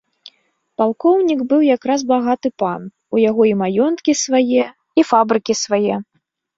Палкоўнік 0.81 1.43
быў 1.51 1.61
якраз 1.75 2.01
багаты 2.13 2.47
пан, 2.63 2.81
у 3.17 3.23
яго 3.29 3.43
і 3.53 3.55
маёнткі 3.63 4.19
свае, 4.27 4.67
і 4.69 5.01
фабрыкі 5.15 5.53
свае. 5.65 5.95